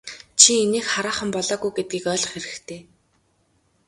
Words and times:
Чи 0.39 0.51
инээх 0.63 0.87
хараахан 0.93 1.29
болоогүй 1.35 1.71
гэдгийг 1.73 2.05
ойлгох 2.13 2.33
хэрэгтэй. 2.33 2.81